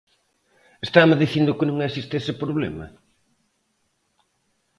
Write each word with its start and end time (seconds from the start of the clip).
¿Estame 0.85 1.21
dicindo 1.23 1.57
que 1.57 1.65
non 1.67 1.79
existe 1.87 2.13
ese 2.21 2.33
problema? 2.41 2.85